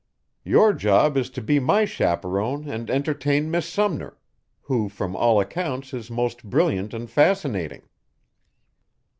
Your 0.43 0.73
job 0.73 1.15
is 1.15 1.29
to 1.29 1.43
be 1.43 1.59
my 1.59 1.85
chaperon 1.85 2.67
and 2.67 2.89
entertain 2.89 3.51
Miss 3.51 3.67
Sumner, 3.69 4.17
who 4.63 4.89
from 4.89 5.15
all 5.15 5.39
accounts 5.39 5.93
is 5.93 6.09
most 6.09 6.43
brilliant 6.43 6.91
and 6.95 7.07
fascinating." 7.07 7.83